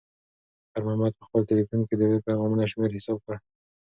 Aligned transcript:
خیر 0.71 0.83
محمد 0.85 1.13
په 1.17 1.23
خپل 1.27 1.41
تلیفون 1.49 1.79
کې 1.87 1.95
د 1.95 2.01
لور 2.09 2.19
د 2.21 2.25
پیغامونو 2.27 2.69
شمېر 2.71 2.89
حساب 2.97 3.17
کړ. 3.25 3.33